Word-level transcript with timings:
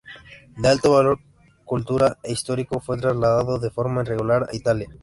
De 0.57 0.67
alto 0.67 0.93
valor 0.93 1.19
cultural 1.63 2.17
e 2.23 2.31
histórico, 2.31 2.79
fue 2.79 2.97
trasladado 2.97 3.59
de 3.59 3.69
forma 3.69 4.01
irregular 4.01 4.47
a 4.51 4.55
Italia. 4.55 4.87